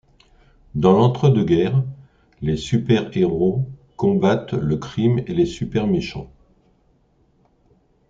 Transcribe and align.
Dans 0.73 0.93
l'entre-deux 0.93 1.43
guerres, 1.45 1.83
les 2.41 2.57
super-héros 2.57 3.69
combattent 3.97 4.53
le 4.55 4.77
crime 4.77 5.19
et 5.27 5.35
les 5.35 5.45
super-méchants. 5.45 6.31